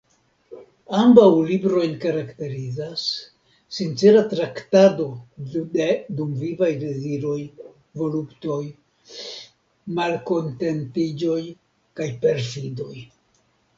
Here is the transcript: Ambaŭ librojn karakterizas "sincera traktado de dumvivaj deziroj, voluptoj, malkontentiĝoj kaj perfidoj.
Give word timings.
Ambaŭ 0.99 1.25
librojn 1.49 1.91
karakterizas 2.05 3.01
"sincera 3.79 4.23
traktado 4.31 5.05
de 5.75 5.89
dumvivaj 6.21 6.69
deziroj, 6.85 7.35
voluptoj, 8.03 8.59
malkontentiĝoj 10.01 11.37
kaj 12.01 12.09
perfidoj. 12.25 12.93